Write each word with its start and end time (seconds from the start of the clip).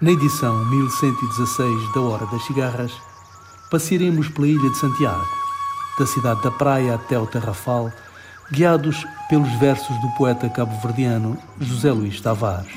Na 0.00 0.10
edição 0.10 0.64
1116 0.64 1.94
da 1.94 2.00
Hora 2.00 2.26
das 2.26 2.44
Cigarras, 2.44 2.92
passearemos 3.70 4.28
pela 4.28 4.48
Ilha 4.48 4.68
de 4.68 4.76
Santiago, 4.76 5.24
da 5.96 6.04
cidade 6.04 6.42
da 6.42 6.50
praia 6.50 6.96
até 6.96 7.16
o 7.16 7.28
Terrafal, 7.28 7.92
guiados 8.50 9.06
pelos 9.28 9.48
versos 9.52 9.96
do 10.00 10.08
poeta 10.18 10.48
cabo-verdiano 10.48 11.38
José 11.60 11.92
Luís 11.92 12.20
Tavares. 12.20 12.72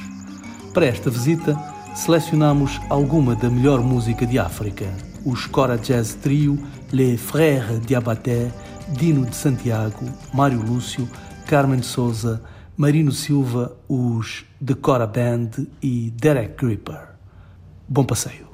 Para 0.76 0.86
esta 0.86 1.10
visita, 1.10 1.58
selecionamos 1.96 2.80
alguma 2.88 3.36
da 3.36 3.50
melhor 3.50 3.82
música 3.82 4.24
de 4.24 4.38
África, 4.38 4.86
os 5.26 5.48
Cora 5.48 5.76
Jazz 5.76 6.14
Trio, 6.14 6.64
Les 6.94 7.20
Frères 7.20 7.82
Diabaté, 7.82 8.52
Dino 8.90 9.26
de 9.26 9.36
Santiago, 9.36 10.06
Mário 10.32 10.62
Lúcio, 10.62 11.10
Carmen 11.48 11.82
Souza, 11.82 12.40
Marino 12.78 13.12
Silva, 13.12 13.76
os 13.90 14.46
The 14.64 14.76
Cora 14.76 15.08
Band 15.08 15.66
e 15.82 16.12
Derek 16.12 16.64
Gripper. 16.64 17.16
Bom 17.90 18.04
passeio. 18.04 18.48